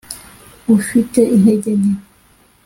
[0.77, 1.93] ufite intege nke